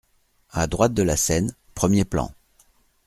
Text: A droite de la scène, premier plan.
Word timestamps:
A 0.49 0.65
droite 0.65 0.95
de 0.95 1.03
la 1.03 1.15
scène, 1.15 1.53
premier 1.75 2.05
plan. 2.05 2.33